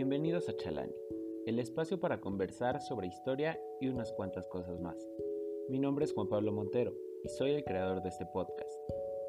Bienvenidos 0.00 0.48
a 0.48 0.56
Chalani, 0.56 0.94
el 1.44 1.58
espacio 1.58 2.00
para 2.00 2.22
conversar 2.22 2.80
sobre 2.80 3.08
historia 3.08 3.60
y 3.82 3.88
unas 3.88 4.10
cuantas 4.12 4.46
cosas 4.46 4.80
más. 4.80 4.96
Mi 5.68 5.78
nombre 5.78 6.06
es 6.06 6.14
Juan 6.14 6.26
Pablo 6.26 6.52
Montero 6.52 6.94
y 7.22 7.28
soy 7.28 7.50
el 7.50 7.64
creador 7.64 8.00
de 8.02 8.08
este 8.08 8.24
podcast. 8.24 8.72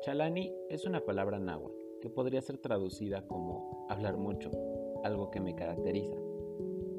Chalani 0.06 0.56
es 0.70 0.86
una 0.86 1.02
palabra 1.02 1.40
náhuatl 1.40 1.76
que 2.02 2.10
podría 2.10 2.42
ser 2.42 2.58
traducida 2.58 3.28
como 3.28 3.86
hablar 3.90 4.16
mucho, 4.16 4.50
algo 5.04 5.30
que 5.30 5.42
me 5.42 5.56
caracteriza. 5.56 6.16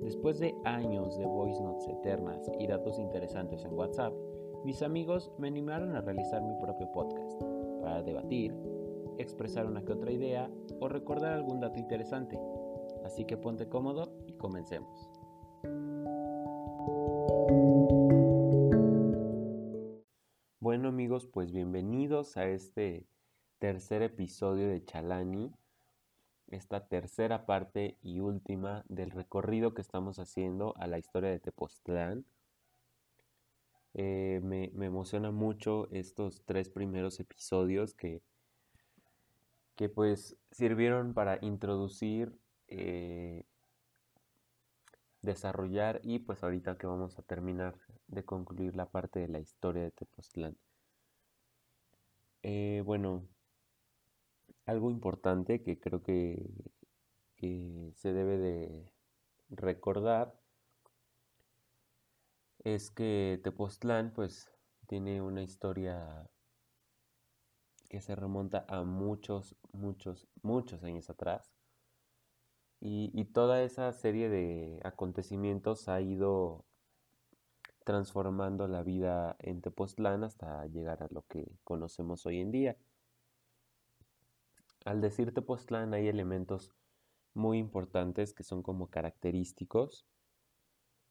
Después 0.02 0.38
de 0.38 0.54
años 0.66 1.16
de 1.16 1.24
voice 1.24 1.62
notes 1.62 1.88
eternas 1.88 2.52
y 2.58 2.66
datos 2.66 2.98
interesantes 2.98 3.64
en 3.64 3.72
WhatsApp, 3.72 4.12
mis 4.66 4.82
amigos 4.82 5.32
me 5.38 5.48
animaron 5.48 5.96
a 5.96 6.02
realizar 6.02 6.42
mi 6.42 6.60
propio 6.60 6.92
podcast 6.92 7.40
para 7.80 8.02
debatir, 8.02 8.54
expresar 9.16 9.64
una 9.64 9.82
que 9.82 9.92
otra 9.94 10.12
idea 10.12 10.50
o 10.78 10.90
recordar 10.90 11.32
algún 11.32 11.60
dato 11.60 11.78
interesante 11.78 12.38
Así 13.04 13.24
que 13.24 13.36
ponte 13.36 13.68
cómodo 13.68 14.12
y 14.26 14.32
comencemos. 14.34 15.08
Bueno 20.60 20.88
amigos, 20.88 21.26
pues 21.26 21.52
bienvenidos 21.52 22.36
a 22.36 22.46
este 22.46 23.06
tercer 23.58 24.02
episodio 24.02 24.68
de 24.68 24.84
Chalani, 24.84 25.52
esta 26.48 26.86
tercera 26.86 27.46
parte 27.46 27.98
y 28.02 28.20
última 28.20 28.84
del 28.88 29.10
recorrido 29.10 29.74
que 29.74 29.82
estamos 29.82 30.18
haciendo 30.18 30.74
a 30.76 30.86
la 30.86 30.98
historia 30.98 31.30
de 31.30 31.40
Tepoztlán. 31.40 32.24
Eh, 33.94 34.40
me, 34.42 34.70
me, 34.74 34.86
emociona 34.86 35.30
mucho 35.30 35.88
estos 35.90 36.42
tres 36.46 36.70
primeros 36.70 37.20
episodios 37.20 37.94
que, 37.94 38.22
que 39.76 39.88
pues 39.88 40.36
sirvieron 40.50 41.12
para 41.12 41.38
introducir 41.42 42.32
eh, 42.74 43.44
desarrollar 45.20 46.00
y 46.02 46.20
pues 46.20 46.42
ahorita 46.42 46.78
que 46.78 46.86
vamos 46.86 47.18
a 47.18 47.22
terminar 47.22 47.76
de 48.08 48.24
concluir 48.24 48.74
la 48.76 48.86
parte 48.86 49.20
de 49.20 49.28
la 49.28 49.40
historia 49.40 49.82
de 49.82 49.90
Tepoztlán. 49.90 50.56
Eh, 52.42 52.82
bueno, 52.84 53.28
algo 54.64 54.90
importante 54.90 55.62
que 55.62 55.78
creo 55.78 56.02
que, 56.02 56.50
que 57.36 57.92
se 57.94 58.12
debe 58.14 58.38
de 58.38 58.90
recordar 59.50 60.34
es 62.64 62.90
que 62.90 63.38
Tepoztlán 63.44 64.12
pues 64.14 64.50
tiene 64.86 65.20
una 65.20 65.42
historia 65.42 66.30
que 67.90 68.00
se 68.00 68.16
remonta 68.16 68.64
a 68.68 68.82
muchos, 68.82 69.56
muchos, 69.72 70.26
muchos 70.42 70.82
años 70.82 71.10
atrás. 71.10 71.51
Y, 72.84 73.26
toda 73.26 73.62
esa 73.62 73.92
serie 73.92 74.28
de 74.28 74.80
acontecimientos 74.82 75.88
ha 75.88 76.00
ido 76.00 76.64
transformando 77.84 78.66
la 78.66 78.82
vida 78.82 79.36
en 79.38 79.62
Tepoztlán 79.62 80.24
hasta 80.24 80.66
llegar 80.66 81.00
a 81.04 81.08
lo 81.12 81.22
que 81.28 81.46
conocemos 81.62 82.26
hoy 82.26 82.40
en 82.40 82.50
día. 82.50 82.76
Al 84.84 85.00
decir 85.00 85.32
Tepoztlán 85.32 85.94
hay 85.94 86.08
elementos 86.08 86.72
muy 87.34 87.58
importantes 87.58 88.34
que 88.34 88.42
son 88.42 88.64
como 88.64 88.88
característicos. 88.90 90.04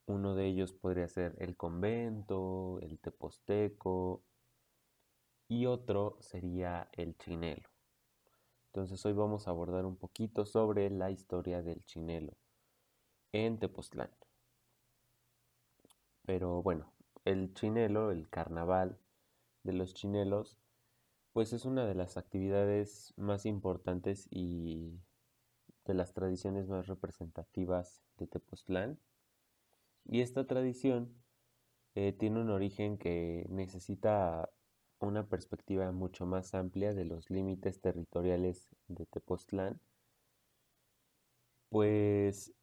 Uno 0.08 0.36
de 0.36 0.48
ellos 0.48 0.74
podría 0.74 1.08
ser 1.08 1.38
el 1.40 1.56
convento, 1.56 2.80
el 2.82 3.00
teposteco 3.00 4.24
y 5.48 5.68
otro 5.68 6.18
sería 6.20 6.90
el 6.92 7.18
chinelo. 7.18 7.71
Entonces 8.74 9.06
hoy 9.06 9.12
vamos 9.12 9.48
a 9.48 9.52
abordar 9.52 9.86
un 9.86 9.98
poquito 9.98 10.46
sobre 10.46 10.90
la 10.90 11.12
historia 11.12 11.62
del 11.62 11.84
chinelo 11.84 12.38
en 13.34 13.60
Tepoztlán. 13.60 14.10
Pero 16.26 16.64
bueno, 16.64 16.94
el 17.26 17.54
chinelo, 17.54 18.12
el 18.12 18.30
carnaval 18.30 18.98
de 19.64 19.74
los 19.74 19.94
chinelos, 19.94 20.58
pues 21.34 21.52
es 21.52 21.66
una 21.66 21.86
de 21.86 21.96
las 21.96 22.16
actividades 22.16 23.14
más 23.18 23.46
importantes 23.46 24.30
y 24.32 25.02
de 25.84 25.94
las 25.94 26.14
tradiciones 26.14 26.70
más 26.70 26.88
representativas 26.88 28.02
de 28.16 28.28
Tepoztlán. 28.28 28.98
Y 30.06 30.22
esta 30.22 30.48
tradición 30.48 31.14
eh, 31.96 32.14
tiene 32.14 32.40
un 32.40 32.50
origen 32.50 32.98
que 32.98 33.46
necesita 33.50 34.50
una 35.06 35.28
perspectiva 35.28 35.92
mucho 35.92 36.26
más 36.26 36.54
amplia 36.56 36.94
de 36.94 37.06
los 37.06 37.30
límites 37.30 37.82
territoriales 37.82 38.70
de 38.88 39.06
Tepoztlán, 39.06 39.80
pues 41.70 42.54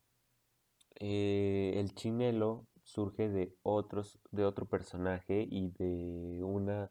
eh, 0.96 1.74
el 1.76 1.94
chinelo 1.94 2.66
surge 2.84 3.28
de, 3.28 3.54
otros, 3.62 4.18
de 4.30 4.44
otro 4.44 4.66
personaje 4.66 5.46
y 5.48 5.68
de 5.78 6.42
una 6.42 6.90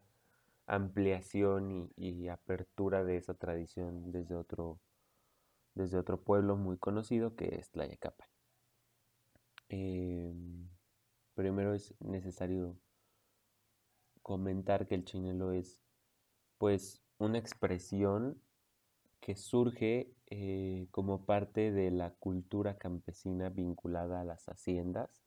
ampliación 0.67 1.91
y, 1.95 2.27
apertura 2.27 3.03
de 3.03 3.17
esa 3.17 3.33
tradición 3.33 4.11
desde 4.11 4.35
otro, 4.35 4.79
desde 5.75 5.97
otro 5.97 6.21
pueblo 6.21 6.57
muy 6.57 6.77
conocido 6.77 7.35
que 7.35 7.55
es 7.55 7.71
Tlayacapan. 7.71 8.27
Em, 9.69 10.69
primero 11.35 11.73
es 11.73 11.93
necesario 11.99 12.77
comentar 14.27 14.87
que 14.87 14.95
el 14.95 15.05
chinelo 15.05 15.53
es 15.53 15.81
pues 16.57 17.01
una 17.17 17.37
expresión 17.37 18.41
que 19.21 19.37
surge 19.37 20.13
eh, 20.25 20.89
como 20.91 21.25
parte 21.25 21.71
de 21.71 21.91
la 21.91 22.13
cultura 22.13 22.77
campesina 22.77 23.47
vinculada 23.47 24.19
a 24.19 24.25
las 24.25 24.49
haciendas. 24.49 25.23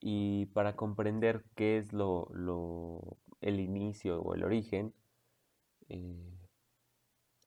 Y 0.00 0.46
para 0.46 0.74
comprender 0.74 1.44
qué 1.54 1.78
es 1.78 1.92
lo, 1.92 2.28
el 3.40 3.60
inicio 3.60 4.20
o 4.20 4.34
el 4.34 4.42
origen, 4.42 4.92
eh, 5.88 6.40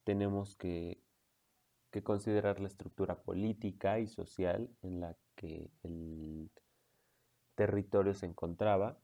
tenemos 0.05 0.55
que, 0.55 1.03
que 1.91 2.01
considerar 2.01 2.61
la 2.61 2.69
estructura 2.69 3.21
política 3.21 3.99
y 3.99 4.07
social 4.07 4.69
en 4.83 5.01
la 5.01 5.17
que 5.35 5.69
el 5.83 6.49
territorio 7.55 8.13
se 8.13 8.25
encontraba 8.25 9.02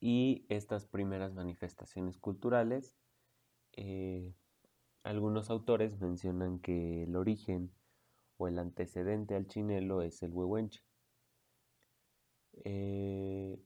y 0.00 0.44
estas 0.48 0.86
primeras 0.86 1.34
manifestaciones 1.34 2.18
culturales, 2.18 2.96
eh, 3.72 4.34
algunos 5.02 5.50
autores 5.50 5.98
mencionan 6.00 6.58
que 6.58 7.04
el 7.04 7.16
origen 7.16 7.72
o 8.38 8.48
el 8.48 8.58
antecedente 8.58 9.34
al 9.34 9.46
chinelo 9.46 10.02
es 10.02 10.22
el 10.22 10.32
huehuenche. 10.32 10.82
Eh, 12.64 13.62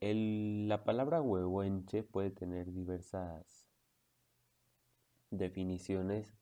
la 0.00 0.84
palabra 0.84 1.20
huehuenche 1.20 2.02
puede 2.02 2.30
tener 2.30 2.72
diversas 2.72 3.68
definiciones 5.30 6.34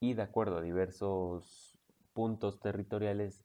y 0.00 0.14
de 0.14 0.22
acuerdo 0.22 0.58
a 0.58 0.62
diversos 0.62 1.78
puntos 2.12 2.60
territoriales, 2.60 3.44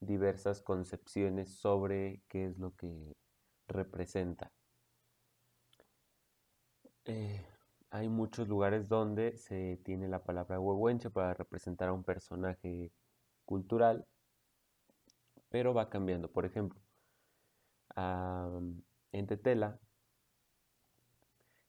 diversas 0.00 0.60
concepciones 0.60 1.54
sobre 1.54 2.22
qué 2.28 2.46
es 2.46 2.58
lo 2.58 2.74
que 2.76 3.14
representa. 3.70 4.52
Eh, 7.04 7.44
hay 7.90 8.08
muchos 8.08 8.48
lugares 8.48 8.88
donde 8.88 9.36
se 9.36 9.80
tiene 9.84 10.08
la 10.08 10.22
palabra 10.22 10.60
huehuenche 10.60 11.10
para 11.10 11.34
representar 11.34 11.88
a 11.88 11.92
un 11.92 12.04
personaje 12.04 12.92
cultural, 13.44 14.06
pero 15.48 15.74
va 15.74 15.90
cambiando. 15.90 16.30
Por 16.30 16.44
ejemplo, 16.46 16.80
en 17.96 19.26
Tetela, 19.26 19.78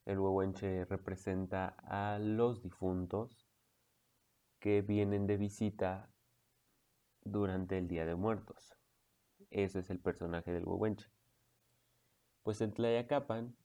el 0.05 0.19
huehuenche 0.19 0.85
representa 0.85 1.75
a 1.83 2.19
los 2.19 2.61
difuntos 2.61 3.47
que 4.59 4.81
vienen 4.81 5.25
de 5.25 5.37
visita 5.37 6.11
durante 7.23 7.77
el 7.77 7.87
Día 7.87 8.05
de 8.05 8.15
Muertos. 8.15 8.77
Ese 9.49 9.79
es 9.79 9.89
el 9.89 9.99
personaje 9.99 10.51
del 10.51 10.65
huehuenche. 10.65 11.10
Pues 12.43 12.61
en 12.61 12.73
Tlayacapan, 12.73 13.55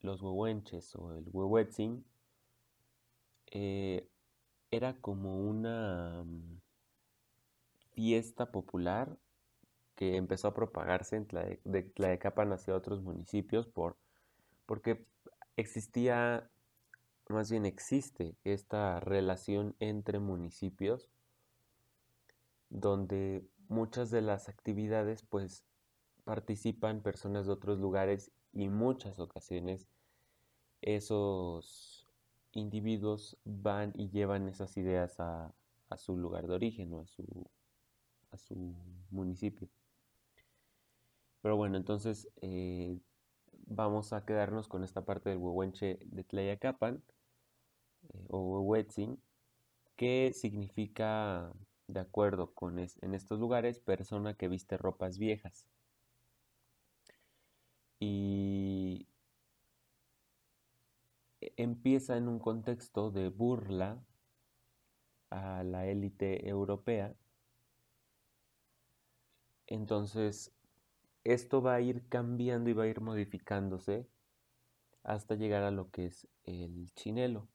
los 0.00 0.22
huehuenches 0.22 0.94
o 0.96 1.14
el 1.14 1.24
huehuetzin 1.32 2.04
eh, 3.46 4.08
era 4.70 4.94
como 5.00 5.38
una 5.38 6.24
mm, 6.24 6.60
fiesta 7.92 8.50
popular 8.52 9.16
que 9.96 10.16
empezó 10.16 10.48
a 10.48 10.54
propagarse 10.54 11.16
en 11.16 11.28
de 11.64 11.82
Tlayacapan 11.82 12.52
hacia 12.52 12.74
otros 12.74 13.02
municipios 13.02 13.66
por, 13.66 13.96
porque 14.66 15.06
existía, 15.56 16.50
más 17.28 17.50
bien 17.50 17.64
existe 17.64 18.36
esta 18.44 19.00
relación 19.00 19.76
entre 19.78 20.18
municipios 20.18 21.08
donde 22.70 23.46
muchas 23.68 24.10
de 24.10 24.20
las 24.20 24.48
actividades 24.48 25.22
pues 25.22 25.64
participan 26.24 27.02
personas 27.02 27.46
de 27.46 27.52
otros 27.52 27.78
lugares 27.78 28.30
y 28.52 28.68
muchas 28.68 29.18
ocasiones 29.18 29.88
esos, 30.82 32.04
individuos 32.54 33.36
van 33.44 33.92
y 33.96 34.10
llevan 34.10 34.48
esas 34.48 34.76
ideas 34.76 35.18
a, 35.20 35.52
su 35.96 36.16
lugar 36.16 36.48
de 36.48 36.54
origen 36.54 36.92
o 36.92 37.02
a 38.32 38.36
su, 38.36 38.74
municipio. 39.10 39.68
Pero 41.40 41.56
bueno, 41.56 41.76
entonces 41.76 42.28
eh, 42.42 42.98
vamos 43.66 44.12
a 44.12 44.24
quedarnos 44.24 44.66
con 44.66 44.82
esta 44.82 45.04
parte 45.04 45.30
del 45.30 45.38
huehuenche 45.38 46.00
de 46.04 46.24
Tlayacapan 46.24 47.00
eh, 48.12 48.26
o 48.28 48.40
huehuetzin, 48.40 49.20
que 49.94 50.32
significa, 50.34 51.52
de 51.86 52.00
acuerdo 52.00 52.50
con 52.54 52.80
en 52.80 53.14
estos 53.14 53.38
lugares, 53.38 53.78
persona 53.78 54.34
que 54.34 54.48
viste 54.48 54.76
ropas 54.76 55.18
viejas. 55.18 55.64
Y 57.98 59.06
e, 61.40 61.52
empieza 61.56 62.16
en 62.16 62.28
un 62.28 62.38
contexto 62.38 63.10
de 63.10 63.28
burla 63.28 64.02
a 65.30 65.62
la 65.64 65.86
élite 65.86 66.48
europea. 66.48 67.14
Entonces, 69.66 70.52
esto 71.24 71.62
va 71.62 71.74
a 71.74 71.80
ir 71.80 72.08
cambiando 72.08 72.70
y 72.70 72.74
va 72.74 72.84
a 72.84 72.86
ir 72.86 73.00
modificándose 73.00 74.06
hasta 75.02 75.34
llegar 75.34 75.62
a 75.62 75.70
lo 75.70 75.90
que 75.90 76.06
es 76.06 76.28
el 76.44 76.92
chinelo, 76.94 77.48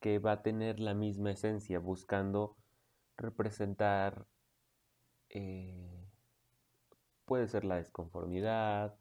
que 0.00 0.18
va 0.18 0.32
a 0.32 0.42
tener 0.42 0.80
la 0.80 0.94
misma 0.94 1.32
esencia, 1.32 1.78
buscando 1.78 2.56
representar, 3.16 4.26
eh, 5.30 6.08
puede 7.24 7.48
ser 7.48 7.64
la 7.64 7.76
desconformidad, 7.76 8.96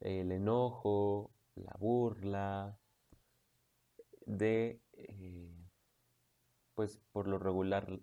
el 0.00 0.32
enojo, 0.32 1.30
la 1.54 1.74
burla, 1.78 2.78
de, 4.26 4.80
eh, 4.92 5.54
pues 6.74 7.00
por 7.12 7.28
lo 7.28 7.38
regular, 7.38 8.00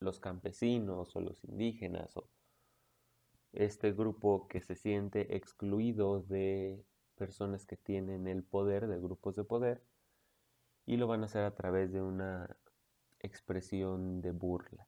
los 0.00 0.18
campesinos 0.18 1.14
o 1.14 1.20
los 1.20 1.44
indígenas 1.44 2.16
o 2.16 2.28
este 3.52 3.92
grupo 3.92 4.48
que 4.48 4.60
se 4.60 4.74
siente 4.74 5.36
excluido 5.36 6.22
de 6.22 6.84
personas 7.16 7.66
que 7.66 7.76
tienen 7.76 8.28
el 8.28 8.44
poder, 8.44 8.86
de 8.86 8.98
grupos 8.98 9.36
de 9.36 9.44
poder, 9.44 9.82
y 10.86 10.96
lo 10.96 11.06
van 11.06 11.22
a 11.22 11.26
hacer 11.26 11.44
a 11.44 11.54
través 11.54 11.92
de 11.92 12.02
una 12.02 12.56
expresión 13.20 14.20
de 14.22 14.32
burla. 14.32 14.86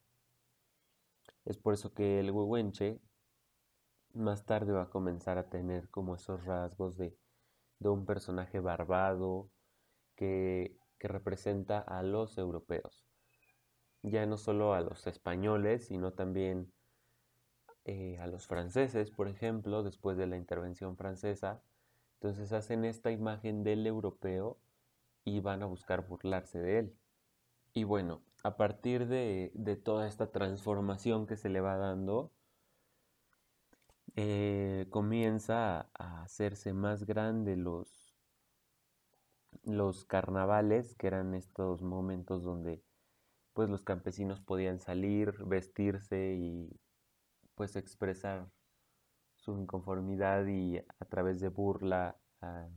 Es 1.45 1.57
por 1.57 1.73
eso 1.73 1.93
que 1.93 2.19
el 2.19 2.31
huehuenche 2.31 2.99
más 4.13 4.45
tarde 4.45 4.73
va 4.73 4.83
a 4.83 4.89
comenzar 4.89 5.37
a 5.37 5.49
tener 5.49 5.89
como 5.89 6.15
esos 6.15 6.45
rasgos 6.45 6.97
de, 6.97 7.17
de 7.79 7.89
un 7.89 8.05
personaje 8.05 8.59
barbado 8.59 9.49
que, 10.15 10.77
que 10.99 11.07
representa 11.07 11.79
a 11.79 12.03
los 12.03 12.37
europeos. 12.37 13.05
Ya 14.01 14.25
no 14.25 14.37
solo 14.37 14.73
a 14.73 14.81
los 14.81 15.07
españoles, 15.07 15.87
sino 15.87 16.13
también 16.13 16.71
eh, 17.85 18.17
a 18.19 18.27
los 18.27 18.47
franceses, 18.47 19.11
por 19.11 19.27
ejemplo, 19.27 19.83
después 19.83 20.17
de 20.17 20.27
la 20.27 20.37
intervención 20.37 20.95
francesa. 20.95 21.61
Entonces 22.15 22.53
hacen 22.53 22.85
esta 22.85 23.11
imagen 23.11 23.63
del 23.63 23.85
europeo 23.85 24.57
y 25.25 25.41
van 25.41 25.63
a 25.63 25.65
buscar 25.65 26.07
burlarse 26.07 26.59
de 26.59 26.79
él. 26.79 26.97
Y 27.73 27.83
bueno, 27.83 28.21
a 28.43 28.55
partir 28.55 29.07
de, 29.07 29.51
toda 29.83 30.07
esta 30.07 30.31
transformación 30.31 31.27
que 31.27 31.35
se 31.35 31.49
le 31.49 31.59
va 31.59 31.75
dando, 31.75 32.31
eh, 34.15 34.87
comienza 34.89 35.89
a 35.93 36.23
hacerse 36.23 36.73
más 36.73 37.05
grande 37.05 37.55
los, 37.55 38.15
los 39.63 40.05
carnavales, 40.05 40.95
que 40.95 41.07
eran 41.07 41.33
estos 41.33 41.81
momentos 41.81 42.43
donde 42.43 42.83
pues 43.53 43.69
los 43.69 43.83
campesinos 43.83 44.41
podían 44.41 44.79
salir, 44.79 45.33
vestirse 45.45 46.35
y 46.35 46.79
pues 47.55 47.75
expresar 47.75 48.49
su 49.35 49.57
inconformidad 49.57 50.45
y 50.47 50.77
a 50.77 51.05
través 51.05 51.39
de 51.39 51.49
burla 51.49 52.17
ah, 52.41 52.69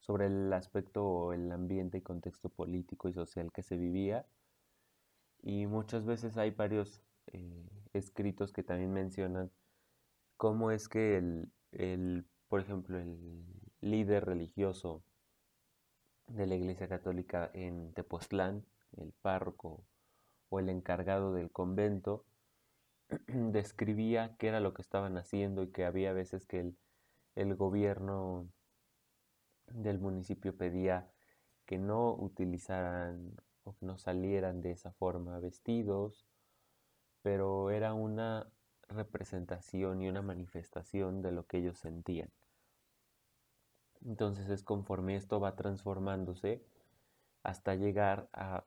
sobre 0.00 0.26
el 0.26 0.52
aspecto 0.52 1.04
o 1.04 1.32
el 1.32 1.50
ambiente 1.50 1.98
y 1.98 2.02
contexto 2.02 2.48
político 2.48 3.08
y 3.08 3.12
social 3.12 3.50
que 3.52 3.62
se 3.62 3.76
vivía. 3.76 4.26
Y 5.42 5.66
muchas 5.66 6.04
veces 6.04 6.36
hay 6.36 6.50
varios 6.50 7.02
eh, 7.26 7.68
escritos 7.92 8.52
que 8.52 8.62
también 8.62 8.92
mencionan 8.92 9.50
cómo 10.36 10.70
es 10.70 10.88
que 10.88 11.16
el, 11.72 12.26
por 12.48 12.60
ejemplo, 12.60 12.98
el 12.98 13.44
líder 13.80 14.24
religioso 14.24 15.02
de 16.28 16.46
la 16.46 16.54
Iglesia 16.54 16.88
Católica 16.88 17.50
en 17.54 17.92
Tepoztlán, 17.94 18.64
el 18.96 19.12
párroco 19.22 19.84
o 20.48 20.58
el 20.58 20.68
encargado 20.68 21.32
del 21.32 21.50
convento, 21.50 22.24
describía 23.26 24.36
qué 24.38 24.48
era 24.48 24.60
lo 24.60 24.74
que 24.74 24.82
estaban 24.82 25.16
haciendo 25.16 25.62
y 25.62 25.70
que 25.70 25.84
había 25.84 26.12
veces 26.12 26.46
que 26.46 26.72
el, 27.34 27.54
gobierno 27.56 28.48
del 29.66 29.98
municipio 29.98 30.56
pedía 30.56 31.10
que 31.66 31.78
no 31.78 32.14
utilizaran 32.14 33.36
o 33.64 33.74
que 33.74 33.84
no 33.86 33.98
salieran 33.98 34.60
de 34.60 34.72
esa 34.72 34.92
forma 34.92 35.38
vestidos, 35.38 36.26
pero 37.22 37.70
era 37.70 37.92
una 37.94 38.48
representación 38.88 40.02
y 40.02 40.08
una 40.08 40.22
manifestación 40.22 41.22
de 41.22 41.32
lo 41.32 41.46
que 41.46 41.58
ellos 41.58 41.78
sentían. 41.78 42.30
Entonces 44.04 44.48
es 44.48 44.62
conforme 44.62 45.16
esto 45.16 45.40
va 45.40 45.56
transformándose 45.56 46.62
hasta 47.42 47.74
llegar 47.74 48.28
a 48.32 48.64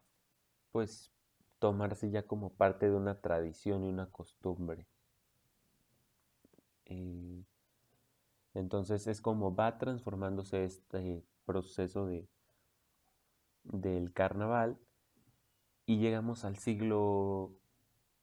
pues 0.71 1.11
tomarse 1.59 2.09
ya 2.09 2.23
como 2.23 2.51
parte 2.53 2.89
de 2.89 2.95
una 2.95 3.19
tradición 3.19 3.83
y 3.83 3.89
una 3.89 4.09
costumbre. 4.09 4.87
Eh, 6.85 7.43
entonces 8.53 9.07
es 9.07 9.21
como 9.21 9.55
va 9.55 9.77
transformándose 9.77 10.63
este 10.63 11.23
proceso 11.45 12.05
de, 12.05 12.27
del 13.63 14.11
carnaval 14.11 14.77
y 15.85 15.97
llegamos 15.97 16.45
al 16.45 16.57
siglo 16.57 17.53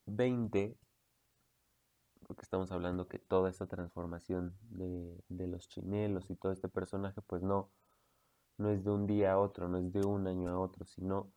XX, 0.06 0.76
porque 2.26 2.43
estamos 2.43 2.73
hablando 2.73 3.08
que 3.08 3.19
toda 3.19 3.50
esta 3.50 3.67
transformación 3.67 4.56
de, 4.70 5.23
de 5.28 5.46
los 5.46 5.69
chinelos 5.69 6.30
y 6.30 6.37
todo 6.37 6.52
este 6.52 6.68
personaje, 6.68 7.21
pues 7.23 7.42
no, 7.42 7.71
no 8.59 8.71
es 8.71 8.85
de 8.85 8.90
un 8.90 9.06
día 9.06 9.33
a 9.33 9.38
otro, 9.38 9.68
no 9.68 9.78
es 9.78 9.92
de 9.92 10.04
un 10.06 10.26
año 10.26 10.50
a 10.50 10.59
otro, 10.59 10.85
sino 10.85 11.33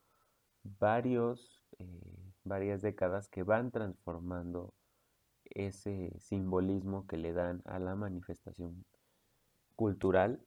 varios 0.64 1.64
eh, 1.80 2.30
varias 2.44 2.82
décadas 2.82 3.30
que 3.30 3.44
van 3.44 3.72
transformando 3.72 4.74
ese 5.46 6.12
simbolismo 6.20 7.08
que 7.08 7.18
le 7.18 7.34
dan 7.34 7.62
a 7.66 7.80
la 7.80 7.96
manifestación 7.96 8.86
cultural. 9.76 10.42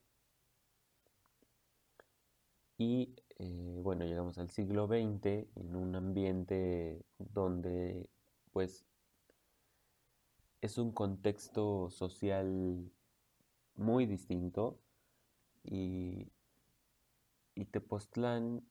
Y 2.77 3.15
eh, 3.39 3.81
bueno, 3.83 4.05
llegamos 4.05 4.39
al 4.39 4.51
siglo 4.51 4.87
XX 4.87 5.47
en 5.57 5.77
un 5.77 5.95
ambiente 5.95 7.05
donde 7.19 8.09
pues 8.53 8.85
es 10.63 10.79
un 10.79 10.93
contexto 10.93 11.91
social 11.91 12.91
muy 13.75 14.07
distinto 14.07 14.81
y, 15.65 16.33
y 17.55 17.65
Tepoztlán 17.67 18.65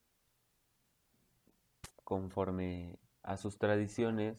conforme 2.03 2.99
a 3.23 3.37
sus 3.37 3.57
tradiciones, 3.57 4.37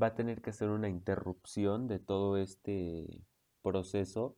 va 0.00 0.08
a 0.08 0.14
tener 0.16 0.42
que 0.42 0.50
hacer 0.50 0.70
una 0.70 0.88
interrupción 0.88 1.86
de 1.86 2.00
todo 2.00 2.36
este 2.36 3.22
proceso 3.62 4.36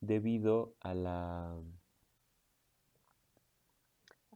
debido 0.00 0.76
a 0.78 0.94
la, 0.94 1.56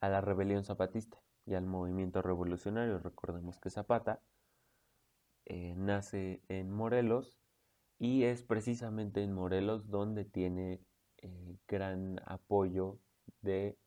a 0.01 0.09
la 0.09 0.21
rebelión 0.21 0.65
zapatista 0.65 1.23
y 1.47 1.55
al 1.55 1.67
movimiento 1.67 2.23
revolucionario. 2.23 2.99
Recordemos 2.99 3.61
que 3.61 3.71
Zapata 3.71 4.21
eh, 5.47 5.75
nace 5.77 6.43
en 6.49 6.71
Morelos 6.71 7.39
y 7.99 8.25
es 8.25 8.43
precisamente 8.43 9.23
en 9.23 9.33
Morelos 9.33 9.89
donde 9.89 10.25
tiene 10.25 10.81
eh, 11.19 11.57
gran 11.67 12.21
apoyo 12.27 12.99
de 13.41 13.79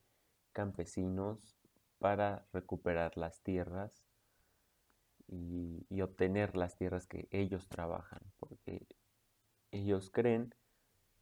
campesinos 0.52 1.58
para 2.00 2.48
recuperar 2.54 3.18
las 3.18 3.42
tierras 3.42 4.04
y, 5.28 6.02
obtener 6.02 6.56
las 6.56 6.76
tierras 6.78 7.08
que 7.08 7.28
ellos 7.32 7.68
trabajan, 7.68 8.22
porque 8.40 8.88
ellos 9.72 10.10
creen 10.10 10.56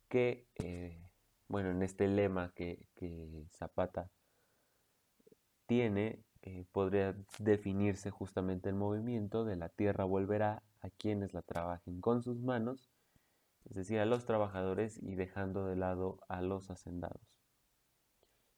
que, 0.08 0.48
eh, 0.56 1.02
bueno, 1.48 1.72
en 1.72 1.82
este 1.84 2.08
lema 2.08 2.54
que, 2.56 2.88
Zapata 3.50 4.10
tiene, 5.66 6.24
eh, 6.48 6.66
podría 6.72 7.14
definirse 7.40 8.10
justamente 8.10 8.70
el 8.70 8.76
movimiento 8.76 9.44
de 9.44 9.58
la 9.58 9.68
tierra 9.68 10.06
volverá 10.06 10.64
a 10.80 10.90
quienes 10.90 11.34
la 11.34 11.42
trabajen 11.42 12.00
con 12.00 12.24
sus 12.24 12.40
manos, 12.40 12.90
es 13.66 13.76
decir, 13.76 14.00
a 14.00 14.06
los 14.06 14.26
trabajadores 14.26 14.98
y 15.04 15.16
dejando 15.16 15.66
de 15.66 15.76
lado 15.76 16.22
a 16.30 16.42
los 16.42 16.72
hacendados. 16.72 17.20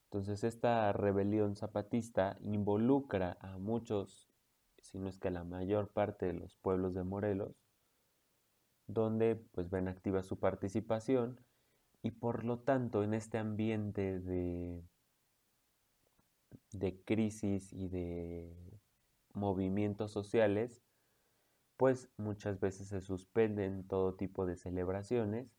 Entonces 0.03 0.43
esta 0.43 0.93
rebelión 0.93 1.55
zapatista 1.55 2.37
involucra 2.41 3.37
a 3.41 3.57
muchos, 3.57 4.29
si 4.77 4.99
no 4.99 5.09
es 5.09 5.17
que 5.17 5.29
a 5.29 5.31
la 5.31 5.43
mayor 5.43 5.87
parte 5.89 6.27
de 6.27 6.33
los 6.33 6.55
pueblos 6.57 6.93
de 6.93 7.03
Morelos, 7.03 7.55
donde 8.85 9.35
pues 9.35 9.71
ven 9.71 9.87
activa 9.87 10.21
su 10.21 10.37
participación 10.37 11.39
y 12.03 12.11
por 12.11 12.43
lo 12.43 12.59
tanto 12.59 13.03
en 13.03 13.15
este 13.15 13.39
ambiente 13.39 14.19
de, 14.19 14.83
de 16.71 17.01
crisis 17.03 17.73
y 17.73 17.87
de 17.87 18.53
movimientos 19.33 20.11
sociales, 20.11 20.83
pues 21.77 22.09
muchas 22.17 22.59
veces 22.59 22.89
se 22.89 23.01
suspenden 23.01 23.87
todo 23.87 24.15
tipo 24.15 24.45
de 24.45 24.55
celebraciones, 24.55 25.55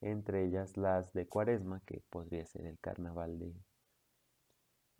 entre 0.00 0.44
ellas 0.44 0.76
las 0.76 1.12
de 1.12 1.28
cuaresma, 1.28 1.80
que 1.86 2.02
podría 2.10 2.44
ser 2.46 2.66
el 2.66 2.78
carnaval 2.80 3.38
de, 3.38 3.54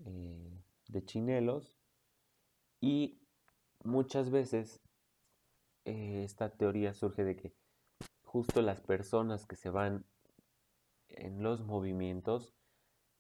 eh, 0.05 0.63
de 0.89 1.05
chinelos, 1.05 1.77
y 2.81 3.21
muchas 3.83 4.31
veces 4.31 4.81
eh, 5.85 6.23
esta 6.25 6.51
teoría 6.51 6.95
surge 6.95 7.25
de 7.25 7.37
que 7.37 7.53
justo 8.23 8.63
las 8.63 8.81
personas 8.81 9.47
que 9.47 9.57
se 9.57 9.71
van 9.71 10.05
en 11.09 11.43
los 11.43 11.65
movimientos, 11.65 12.55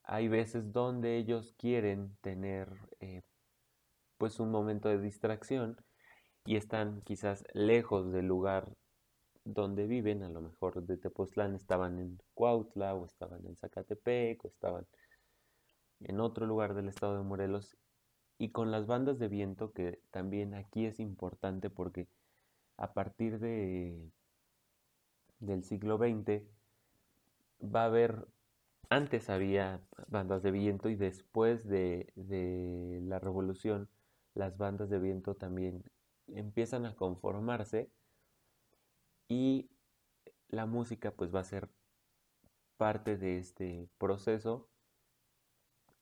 hay 0.04 0.28
veces 0.28 0.72
donde 0.72 1.16
ellos 1.16 1.54
quieren 1.58 2.16
tener 2.20 2.68
eh, 3.00 3.22
pues 4.18 4.40
un 4.40 4.50
momento 4.50 4.88
de 4.88 5.00
distracción 5.00 5.76
y 6.44 6.56
están 6.56 7.02
quizás 7.02 7.44
lejos 7.52 8.12
del 8.12 8.26
lugar 8.26 8.68
donde 9.44 9.86
viven, 9.86 10.22
a 10.22 10.28
lo 10.28 10.40
mejor 10.40 10.84
de 10.84 10.96
Tepoztlán 10.96 11.54
estaban 11.54 11.98
en 11.98 12.18
Cuautla 12.34 12.94
o 12.94 13.06
estaban 13.06 13.44
en 13.46 13.56
Zacatepec 13.56 14.44
o 14.44 14.48
estaban 14.48 14.86
en 16.00 16.20
otro 16.20 16.46
lugar 16.46 16.74
del 16.74 16.88
estado 16.88 17.16
de 17.16 17.24
Morelos. 17.24 17.76
Y 18.38 18.50
con 18.50 18.70
las 18.70 18.86
bandas 18.86 19.18
de 19.18 19.28
viento 19.28 19.72
que 19.72 20.00
también 20.10 20.54
aquí 20.54 20.86
es 20.86 20.98
importante 21.00 21.70
porque 21.70 22.08
a 22.76 22.92
partir 22.92 23.38
de 23.38 24.10
del 25.42 25.64
siglo 25.64 25.98
XX 25.98 26.42
va 27.62 27.82
a 27.82 27.86
haber, 27.86 28.26
antes 28.92 29.30
había 29.30 29.80
bandas 30.08 30.42
de 30.42 30.50
viento 30.50 30.90
y 30.90 30.96
después 30.96 31.66
de, 31.66 32.12
la 33.06 33.18
revolución 33.18 33.88
las 34.34 34.58
bandas 34.58 34.90
de 34.90 34.98
viento 34.98 35.34
también 35.34 35.82
empiezan 36.28 36.84
a 36.84 36.94
conformarse 36.94 37.90
y 39.28 39.70
la 40.48 40.66
música 40.66 41.10
pues 41.10 41.34
va 41.34 41.40
a 41.40 41.44
ser 41.44 41.70
parte 42.76 43.16
de 43.16 43.38
este 43.38 43.88
proceso 43.96 44.68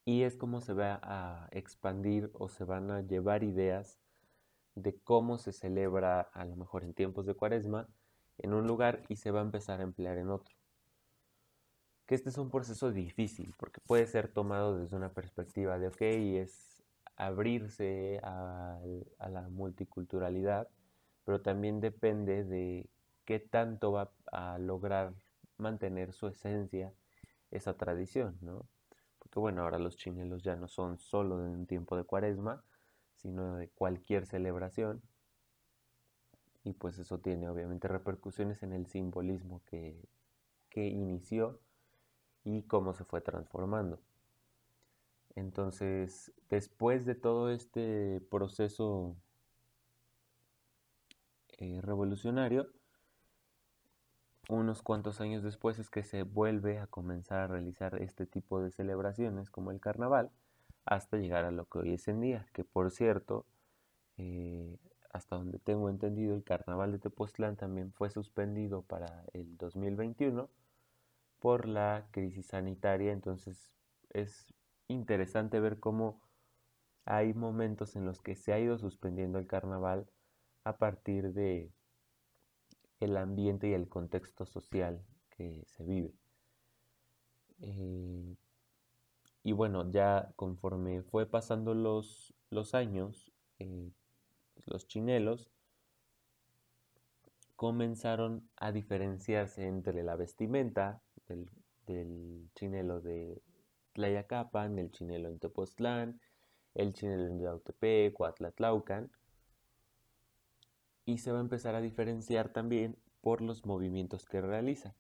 y 0.05 0.23
es 0.23 0.37
como 0.37 0.61
se 0.61 0.73
va 0.73 1.01
a 1.03 1.49
expandir 1.53 2.31
o 2.35 2.49
se 2.49 2.65
van 2.65 2.91
a 2.91 3.03
llevar 3.03 3.45
ideas 3.45 4.01
de 4.75 4.99
cómo 4.99 5.39
se 5.39 5.53
celebra 5.53 6.23
a 6.23 6.45
lo 6.45 6.57
mejor 6.57 6.83
en 6.83 6.95
tiempos 6.95 7.25
de 7.27 7.35
cuaresma 7.35 7.89
en 8.39 8.53
un 8.53 8.67
lugar 8.67 9.05
y 9.09 9.17
se 9.17 9.31
va 9.31 9.41
a 9.41 9.45
empezar 9.45 9.79
a 9.81 9.85
emplear 9.85 10.19
en 10.19 10.31
otro. 10.31 10.60
Que 12.11 12.17
este 12.17 12.31
es 12.31 12.39
un 12.39 12.51
proceso 12.51 12.91
difícil 12.91 13.55
porque 13.57 13.81
puede 13.87 14.05
ser 14.09 14.27
tomado 14.27 14.77
desde 14.77 14.97
una 14.97 15.11
perspectiva 15.13 15.79
de, 15.79 15.87
ok, 15.87 16.01
es 16.01 16.83
abrirse 17.15 18.19
a, 18.25 18.81
a 19.21 19.29
la 19.29 19.49
multiculturalidad, 19.49 20.67
pero 21.25 21.41
también 21.41 21.81
depende 21.81 22.43
de 22.43 22.91
qué 23.25 23.39
tanto 23.39 23.93
va 23.93 24.11
a 24.33 24.59
lograr 24.59 25.15
mantener 25.57 26.13
su 26.13 26.27
esencia 26.27 26.93
esa 27.53 27.75
tradición, 27.75 28.37
¿no? 28.41 28.67
Porque 29.21 29.39
bueno, 29.39 29.63
ahora 29.63 29.79
los 29.79 29.97
chinelos 29.97 30.43
ya 30.43 30.57
no 30.57 30.67
son 30.67 30.99
solo 30.99 31.39
de 31.39 31.49
un 31.49 31.67
tiempo 31.69 31.97
de 31.97 32.03
cuaresma, 32.03 32.65
sino 33.15 33.55
de 33.55 33.69
cualquier 33.69 34.27
celebración 34.27 35.01
y 36.65 36.73
pues 36.73 36.99
eso 36.99 37.19
tiene 37.19 37.49
obviamente 37.49 37.87
repercusiones 37.87 38.65
en 38.65 38.73
el 38.73 38.89
simbolismo 38.89 39.63
que, 39.67 39.95
inició 40.75 41.61
y 42.45 42.63
cómo 42.63 42.95
se 42.95 43.05
fue 43.05 43.21
transformando. 43.21 44.01
Entonces, 45.37 46.33
después 46.49 47.07
de 47.07 47.15
todo 47.15 47.51
este 47.51 48.21
proceso 48.31 49.17
eh, 51.59 51.81
revolucionario, 51.83 52.69
unos 54.49 54.83
cuantos 54.83 55.21
años 55.21 55.43
después 55.43 55.79
es 55.79 55.91
que 55.91 56.03
se 56.03 56.25
vuelve 56.25 56.79
a 56.79 56.87
comenzar 56.89 57.39
a 57.41 57.47
realizar 57.47 58.03
este 58.03 58.27
tipo 58.27 58.61
de 58.61 58.71
celebraciones 58.73 59.51
como 59.51 59.71
el 59.71 59.81
carnaval, 59.81 60.31
hasta 60.85 61.19
llegar 61.19 61.45
a 61.45 61.53
lo 61.53 61.67
que 61.67 61.79
hoy 61.79 61.95
es 61.95 62.09
en 62.09 62.21
día, 62.21 62.47
que 62.53 62.65
por 62.65 62.91
cierto, 62.91 63.47
eh, 64.17 64.77
hasta 65.13 65.37
donde 65.37 65.59
tengo 65.59 65.89
entendido, 65.89 66.35
el 66.35 66.43
carnaval 66.43 66.93
de 66.93 66.99
Tepoztlán 66.99 67.57
también 67.57 67.93
fue 67.93 68.11
suspendido 68.11 68.83
para 68.83 69.25
el 69.33 69.57
2021 69.57 70.49
por 71.41 71.67
la 71.67 72.07
crisis 72.13 72.47
sanitaria. 72.47 73.13
Entonces 73.13 73.73
es 74.11 74.55
interesante 74.89 75.59
ver 75.61 75.81
cómo 75.81 76.21
hay 77.05 77.35
momentos 77.35 77.97
en 77.97 78.05
los 78.05 78.21
que 78.21 78.37
se 78.37 78.53
ha 78.53 78.61
ido 78.61 78.79
suspendiendo 78.79 79.39
el 79.39 79.47
carnaval 79.47 80.09
a 80.65 80.77
partir 80.77 81.33
de 81.33 81.73
el 83.01 83.17
ambiente 83.17 83.69
y 83.69 83.73
el 83.73 83.89
contexto 83.89 84.47
social 84.47 85.03
que 85.31 85.65
se 85.67 85.85
vive. 85.85 86.15
Eh, 87.61 88.37
y 89.43 89.53
bueno, 89.53 89.91
ya 89.91 90.33
conforme 90.37 91.03
fue 91.03 91.27
pasando 91.27 91.75
los, 91.75 92.35
los 92.51 92.75
años, 92.75 93.33
eh, 93.59 93.91
los 94.67 94.87
chinelos 94.87 95.51
comenzaron 97.57 98.49
a 98.57 98.73
diferenciarse 98.73 99.67
entre 99.67 100.03
la 100.03 100.17
vestimenta 100.17 101.03
del, 101.87 102.51
chinelo 102.55 103.01
de 103.01 103.43
Tlayacapan, 103.95 104.79
el 104.79 104.91
chinelo 104.91 105.29
en 105.29 105.39
Tepoztlán, 105.39 106.21
el 106.75 106.93
chinelo 106.93 107.27
en 107.27 107.41
Yautepec 107.41 108.21
Atlatlaucan, 108.21 109.11
y 111.05 111.19
se 111.19 111.33
va 111.33 111.39
a 111.39 111.43
empezar 111.43 111.75
a 111.75 111.81
diferenciar 111.81 112.53
también 112.53 112.97
por 113.21 113.41
los 113.41 113.67
movimientos 113.67 114.27
que 114.27 114.41
realiza. 114.41 114.95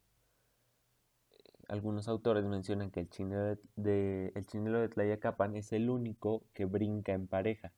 Algunos 1.68 2.08
autores 2.08 2.44
mencionan 2.44 2.90
que 2.90 3.00
el 3.00 3.10
chinelo 3.10 3.56
de, 3.76 4.32
el 4.34 4.46
chinelo 4.46 4.80
de 4.80 4.88
Tlayacapan 4.88 5.54
es 5.54 5.72
el 5.72 5.88
único 5.88 6.44
que 6.52 6.64
brinca 6.64 7.12
en 7.12 7.28
pareja 7.28 7.72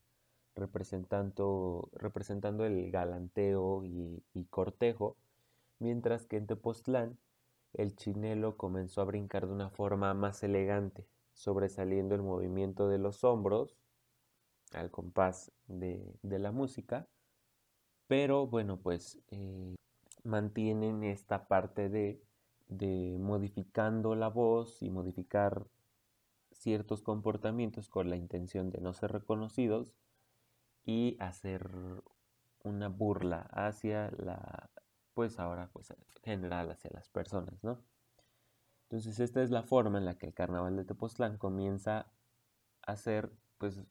representando, 0.55 1.91
representando 1.95 2.65
el 2.65 2.91
galanteo 2.91 3.85
y, 3.85 4.45
cortejo, 4.51 5.17
mientras 5.79 6.27
que 6.27 6.37
en 6.37 6.47
Tepoztlán 6.47 7.19
el 7.75 7.97
chinelo 7.97 8.57
comenzó 8.57 9.01
a 9.01 9.05
brincar 9.05 9.47
de 9.47 9.53
una 9.53 9.71
forma 9.71 10.13
más 10.15 10.43
elegante, 10.43 11.07
sobresaliendo 11.33 12.15
el 12.15 12.23
movimiento 12.23 12.89
de 12.89 12.99
los 12.99 13.25
hombros 13.25 13.77
al 14.73 14.91
compás 14.91 15.53
de, 15.67 16.19
la 16.23 16.53
música, 16.53 17.09
pero 18.07 18.47
bueno, 18.47 18.81
pues 18.81 19.19
eh, 19.31 19.75
mantienen 20.25 21.03
esta 21.05 21.47
parte 21.47 21.89
de, 21.89 22.23
de 22.69 23.19
modificando 23.19 24.15
la 24.15 24.29
voz 24.29 24.83
y 24.83 24.91
modificar 24.91 25.67
ciertos 26.53 27.03
comportamientos 27.03 27.89
con 27.89 28.09
la 28.09 28.17
intención 28.17 28.71
de 28.71 28.81
no 28.81 28.93
ser 28.93 29.13
reconocidos 29.13 29.95
y 30.85 31.17
hacer 31.21 31.71
una 32.63 32.89
burla 32.89 33.49
hacia 33.53 34.11
la, 34.19 34.72
pues 35.15 35.39
ahora, 35.39 35.71
pues 35.73 35.95
general 36.23 36.71
hacia 36.71 36.91
las 36.93 37.09
personas, 37.09 37.63
¿no? 37.65 37.85
Entonces 38.85 39.21
esta 39.21 39.43
es 39.43 39.51
la 39.51 39.63
forma 39.63 39.99
en 39.99 40.05
la 40.05 40.19
que 40.19 40.27
el 40.27 40.35
carnaval 40.35 40.77
de 40.77 40.85
Tepoztlán 40.85 41.39
comienza 41.39 42.13
a 42.83 42.97
ser, 42.97 43.33
pues, 43.59 43.83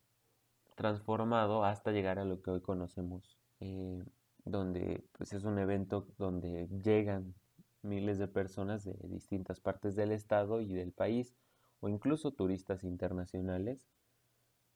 transformado 0.76 1.66
hasta 1.66 1.92
llegar 1.92 2.20
a 2.20 2.26
lo 2.26 2.42
que 2.42 2.52
hoy 2.52 2.62
conocemos, 2.62 3.40
eh, 3.60 4.04
donde, 4.46 5.10
pues, 5.14 5.34
es 5.34 5.44
un 5.44 5.60
evento 5.60 6.08
donde 6.18 6.68
llegan 6.84 7.36
miles 7.82 8.20
de 8.20 8.28
personas 8.28 8.84
de 8.84 8.94
distintas 9.10 9.60
partes 9.60 9.96
del 9.96 10.12
estado 10.12 10.62
y 10.62 10.74
del 10.74 10.94
país, 10.94 11.36
o 11.80 11.90
incluso 11.90 12.34
turistas 12.34 12.84
internacionales, 12.84 13.90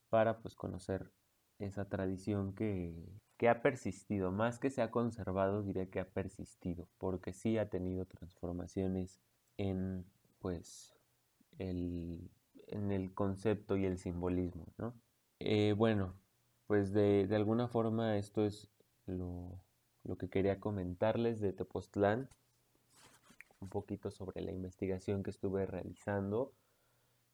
para, 0.10 0.42
pues, 0.42 0.56
conocer 0.56 1.14
esa 1.60 1.88
tradición 1.90 2.56
que, 2.56 3.22
ha 3.44 3.62
persistido, 3.62 4.32
más 4.32 4.60
que 4.60 4.70
se 4.70 4.82
ha 4.82 4.92
conservado, 4.92 5.62
diría 5.64 5.90
que 5.90 6.00
ha 6.00 6.10
persistido, 6.10 6.88
porque 6.98 7.34
sí 7.34 7.58
ha 7.58 7.70
tenido 7.70 8.06
transformaciones 8.06 9.20
en, 9.58 10.06
pues, 10.40 10.94
el, 11.58 12.30
en 12.68 12.92
el 12.92 13.14
concepto 13.14 13.78
y 13.78 13.86
el 13.86 13.98
simbolismo, 13.98 14.66
¿no? 14.78 14.94
Eh, 15.40 15.74
bueno, 15.78 16.16
pues 16.68 16.94
de, 16.94 17.28
alguna 17.32 17.68
forma 17.68 18.18
esto 18.18 18.46
es 18.46 18.70
lo, 19.06 19.60
lo 20.04 20.18
que 20.18 20.30
quería 20.30 20.60
comentarles 20.60 21.42
de 21.42 21.54
Tepoztlán, 21.54 22.30
un 23.60 23.70
poquito 23.70 24.12
sobre 24.12 24.42
la 24.42 24.52
investigación 24.52 25.24
que 25.24 25.32
estuve 25.32 25.66
realizando 25.66 26.54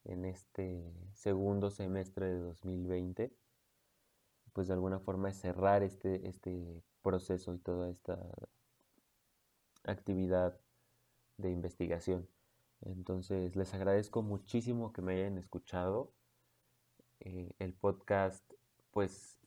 en 0.04 0.26
este 0.26 0.92
segundo 1.14 1.70
semestre 1.70 2.28
de 2.28 2.40
2020, 2.40 3.32
pues 4.54 4.68
de 4.68 4.74
alguna 4.74 5.00
forma 5.00 5.30
es 5.30 5.38
cerrar 5.38 5.84
este, 5.84 6.28
este 6.28 6.84
proceso 7.02 7.54
y 7.54 7.60
toda 7.60 7.90
esta 7.90 8.18
actividad 9.84 10.60
de 11.38 11.52
investigación. 11.52 12.28
Entonces 12.82 13.56
les 13.56 13.74
agradezco 13.74 14.22
muchísimo 14.22 14.92
que 14.94 15.02
me 15.02 15.14
hayan 15.14 15.38
escuchado. 15.38 16.12
Eh, 17.20 17.52
el 17.60 17.74
podcast, 17.74 18.44
pues 18.92 19.38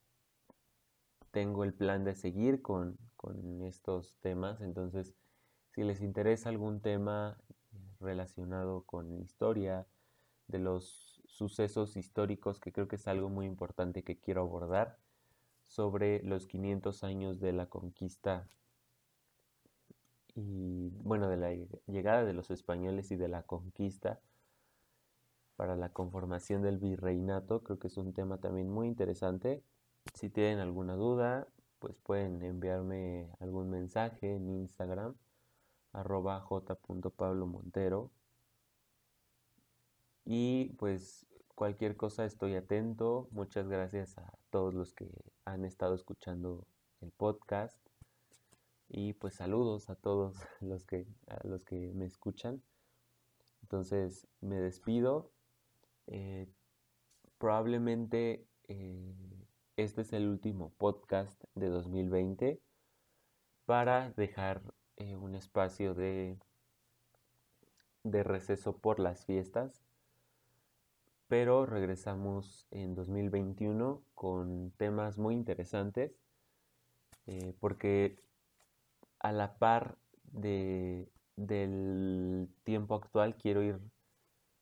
tengo 1.31 1.65
el 1.65 1.75
plan 1.75 2.05
de 2.05 2.15
seguir 2.15 2.63
con, 2.63 2.97
con 3.17 3.63
estos 3.63 4.17
temas. 4.21 4.61
Entonces, 4.61 5.15
si 5.75 5.83
les 5.83 6.01
interesa 6.01 6.49
algún 6.49 6.81
tema 6.81 7.37
relacionado 7.99 8.83
con 8.83 9.21
historia, 9.21 9.87
de 10.49 10.59
los 10.59 11.13
sucesos 11.35 11.97
históricos, 11.97 12.61
que 12.61 12.73
creo 12.73 12.87
que 12.87 12.97
es 12.97 13.09
algo 13.09 13.29
muy 13.29 13.47
importante 13.47 14.05
que 14.05 14.17
quiero 14.17 14.43
abordar, 14.43 14.99
sobre 15.64 16.23
los 16.23 16.47
500 16.47 17.03
años 17.03 17.41
de 17.41 17.53
la 17.53 17.67
conquista 17.67 18.49
y, 20.37 20.91
bueno, 21.03 21.29
de 21.29 21.37
la 21.37 21.53
llegada 21.87 22.25
de 22.25 22.35
los 22.35 22.50
españoles 22.50 23.11
y 23.11 23.17
de 23.17 23.29
la 23.29 23.43
conquista 23.43 24.21
para 25.57 25.76
la 25.76 25.88
conformación 25.91 26.62
del 26.62 26.79
virreinato, 26.79 27.62
creo 27.62 27.79
que 27.79 27.87
es 27.88 27.97
un 27.97 28.12
tema 28.12 28.38
también 28.38 28.71
muy 28.71 28.87
interesante. 28.87 29.62
Si 30.14 30.29
tienen 30.29 30.59
alguna 30.59 30.95
duda, 30.95 31.49
pues 31.79 31.97
pueden 32.03 32.43
enviarme 32.43 33.29
algún 33.41 33.71
mensaje 33.71 34.35
en 34.35 34.49
Instagram, 34.50 35.14
arroba 35.93 36.41
j.pablomontero. 36.41 38.11
Y 40.25 40.71
pues 40.78 41.26
cualquier 41.54 41.97
cosa 41.97 42.25
estoy 42.25 42.54
atento. 42.54 43.28
Muchas 43.31 43.69
gracias 43.69 44.19
a 44.19 44.33
todos 44.50 44.75
los 44.75 44.93
que 44.93 45.11
han 45.45 45.64
estado 45.64 45.95
escuchando 45.95 46.66
el 47.00 47.11
podcast. 47.12 47.78
Y 48.88 49.14
pues 49.14 49.35
saludos 49.35 49.90
a 49.90 49.97
todos 49.97 50.37
los 50.61 50.85
que, 50.85 51.07
los 51.43 51.64
que 51.64 51.93
me 51.95 52.07
escuchan. 52.07 52.62
Entonces 53.62 54.26
me 54.40 54.61
despido. 54.61 55.31
Eh, 56.07 56.49
probablemente 57.38 58.47
eh, 58.69 59.14
este 59.76 60.02
es 60.02 60.12
el 60.12 60.28
último 60.28 60.73
podcast 60.78 61.43
de 61.54 61.69
2020 61.69 62.61
para 63.64 64.11
dejar 64.11 64.62
eh, 64.97 65.16
un 65.16 65.35
espacio 65.35 65.95
de, 65.95 66.38
de 68.04 68.23
receso 68.23 68.76
por 68.76 69.00
las 69.00 69.25
fiestas. 69.25 69.83
Pero 71.37 71.67
regresamos 71.67 72.64
en 72.71 72.95
2021 72.95 74.05
con 74.14 74.71
temas 74.76 75.19
muy 75.19 75.35
interesantes 75.35 76.12
eh, 77.26 77.57
porque 77.59 78.23
a 79.19 79.33
la 79.33 79.59
par 79.59 79.99
de, 80.23 81.11
del 81.35 82.49
tiempo 82.62 82.95
actual 82.95 83.35
quiero 83.35 83.64
ir 83.64 83.81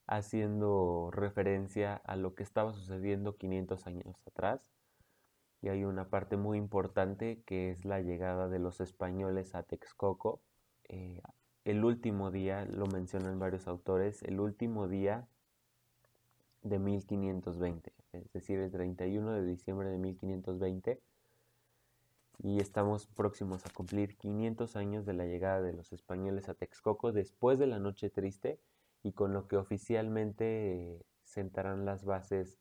haciendo 0.06 1.10
referencia 1.12 1.96
a 2.06 2.16
lo 2.16 2.34
que 2.34 2.42
estaba 2.42 2.72
sucediendo 2.72 3.36
500 3.36 3.86
años 3.86 4.26
atrás 4.26 4.72
y 5.60 5.68
hay 5.68 5.84
una 5.84 6.08
parte 6.08 6.38
muy 6.38 6.56
importante 6.56 7.42
que 7.44 7.72
es 7.72 7.84
la 7.84 8.00
llegada 8.00 8.48
de 8.48 8.60
los 8.60 8.80
españoles 8.80 9.54
a 9.54 9.62
Texcoco. 9.62 10.40
Eh, 10.88 11.20
el 11.64 11.84
último 11.84 12.30
día, 12.30 12.64
lo 12.64 12.86
mencionan 12.86 13.38
varios 13.38 13.68
autores, 13.68 14.22
el 14.22 14.40
último 14.40 14.88
día 14.88 15.28
de 16.62 16.78
1520, 16.78 17.92
es 18.12 18.32
decir, 18.32 18.58
el 18.58 18.70
31 18.70 19.32
de 19.32 19.44
diciembre 19.44 19.88
de 19.88 19.98
1520. 19.98 21.00
Y 22.44 22.60
estamos 22.60 23.06
próximos 23.06 23.64
a 23.66 23.70
cumplir 23.70 24.16
500 24.16 24.76
años 24.76 25.06
de 25.06 25.12
la 25.12 25.26
llegada 25.26 25.60
de 25.60 25.72
los 25.72 25.92
españoles 25.92 26.48
a 26.48 26.54
Texcoco 26.54 27.12
después 27.12 27.58
de 27.58 27.66
la 27.66 27.78
Noche 27.78 28.10
Triste 28.10 28.58
y 29.02 29.12
con 29.12 29.32
lo 29.32 29.46
que 29.46 29.56
oficialmente 29.56 31.04
sentarán 31.24 31.84
las 31.84 32.04
bases 32.04 32.58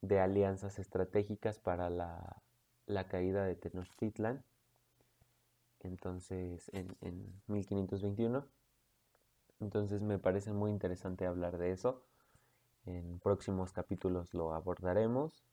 de 0.00 0.20
alianzas 0.20 0.78
estratégicas 0.78 1.58
para 1.58 1.90
la, 1.90 2.42
caída 3.08 3.44
de 3.44 3.56
Tenochtitlan, 3.56 4.44
entonces 5.80 6.70
en, 6.72 6.96
en 7.00 7.32
1521. 7.46 8.46
Entonces 9.60 10.02
me 10.02 10.18
parece 10.18 10.52
muy 10.52 10.70
interesante 10.70 11.26
hablar 11.26 11.58
de 11.58 11.72
eso. 11.72 12.02
En 12.86 13.18
próximos 13.18 13.72
capítulos 13.72 14.32
lo 14.34 14.54
abordaremos. 14.54 15.44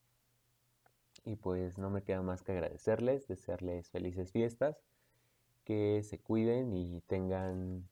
Y 1.26 1.36
pues 1.36 1.78
no 1.78 1.90
me 1.90 2.04
queda 2.04 2.22
más 2.22 2.44
que 2.44 2.52
agradecerles, 2.52 3.28
desearles 3.28 3.90
felices 3.90 4.32
fiestas, 4.32 4.78
que 5.64 6.04
se 6.04 6.20
cuiden 6.20 6.74
y 6.74 7.02
tengan 7.02 7.88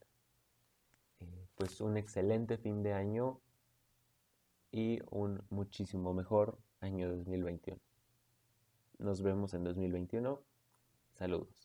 eh, 1.19 1.47
pues 1.55 1.81
un 1.81 1.97
excelente 1.97 2.57
fin 2.57 2.83
de 2.83 2.93
año 2.93 3.39
y 4.71 4.99
un 5.09 5.41
muchísimo 5.49 6.13
mejor 6.13 6.57
año 6.79 7.09
2021. 7.09 7.79
Nos 8.99 9.21
vemos 9.21 9.53
en 9.53 9.63
2021. 9.63 10.39
Saludos. 11.13 11.60